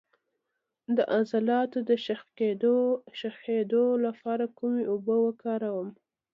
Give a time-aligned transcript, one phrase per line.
[0.95, 1.91] د عضلاتو د
[3.21, 5.89] شخیدو لپاره کومې اوبه وکاروم؟